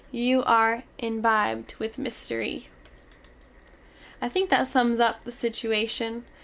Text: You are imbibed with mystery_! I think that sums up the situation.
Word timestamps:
You 0.09 0.41
are 0.45 0.81
imbibed 0.97 1.75
with 1.75 1.97
mystery_! 1.97 2.65
I 4.19 4.29
think 4.29 4.49
that 4.49 4.67
sums 4.67 4.99
up 4.99 5.23
the 5.25 5.31
situation. 5.31 6.25